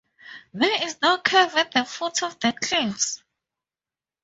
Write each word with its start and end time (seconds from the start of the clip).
There 0.51 0.83
is 0.83 0.97
no 1.03 1.19
cave 1.19 1.53
at 1.55 1.73
the 1.73 1.85
foot 1.85 2.23
of 2.23 2.39
the 2.39 2.51
cliffs. 2.53 3.21